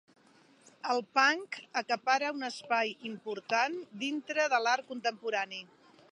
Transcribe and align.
El 0.93 1.01
punk 1.17 1.57
acapara 1.81 2.31
un 2.37 2.47
espai 2.47 2.93
important 3.09 3.77
dintre 4.05 4.47
de 4.55 4.61
l'art 4.67 4.89
contemporani 4.95 5.61